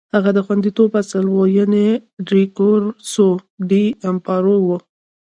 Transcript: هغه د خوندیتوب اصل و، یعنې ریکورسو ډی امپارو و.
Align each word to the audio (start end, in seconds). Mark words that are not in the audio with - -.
هغه 0.15 0.29
د 0.33 0.39
خوندیتوب 0.45 0.91
اصل 1.01 1.25
و، 1.29 1.37
یعنې 1.57 1.85
ریکورسو 2.31 3.27
ډی 3.69 3.83
امپارو 4.09 4.55
و. 4.67 4.69